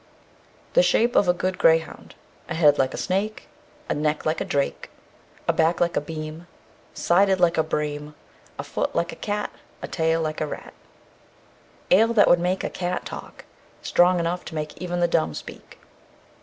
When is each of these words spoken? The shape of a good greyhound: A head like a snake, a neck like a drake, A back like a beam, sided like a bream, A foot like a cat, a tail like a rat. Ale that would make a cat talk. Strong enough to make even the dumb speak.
The 0.73 0.81
shape 0.81 1.15
of 1.15 1.27
a 1.27 1.31
good 1.33 1.59
greyhound: 1.59 2.15
A 2.49 2.55
head 2.55 2.79
like 2.79 2.95
a 2.95 2.97
snake, 2.97 3.47
a 3.87 3.93
neck 3.93 4.25
like 4.25 4.41
a 4.41 4.45
drake, 4.45 4.89
A 5.47 5.53
back 5.53 5.79
like 5.79 5.95
a 5.95 6.01
beam, 6.01 6.47
sided 6.95 7.39
like 7.39 7.55
a 7.55 7.61
bream, 7.63 8.15
A 8.57 8.63
foot 8.63 8.95
like 8.95 9.11
a 9.11 9.15
cat, 9.15 9.51
a 9.83 9.87
tail 9.87 10.19
like 10.19 10.41
a 10.41 10.47
rat. 10.47 10.73
Ale 11.91 12.13
that 12.13 12.27
would 12.27 12.39
make 12.39 12.63
a 12.63 12.69
cat 12.71 13.05
talk. 13.05 13.45
Strong 13.83 14.19
enough 14.19 14.43
to 14.45 14.55
make 14.55 14.75
even 14.81 15.01
the 15.01 15.07
dumb 15.07 15.35
speak. 15.35 15.77